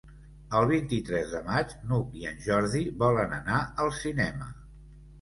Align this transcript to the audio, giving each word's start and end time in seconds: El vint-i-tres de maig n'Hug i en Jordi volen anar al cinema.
El 0.59 0.63
vint-i-tres 0.71 1.29
de 1.35 1.43
maig 1.51 1.77
n'Hug 1.91 2.17
i 2.23 2.27
en 2.33 2.43
Jordi 2.49 2.85
volen 3.07 3.39
anar 3.41 3.63
al 3.87 3.97
cinema. 4.03 4.53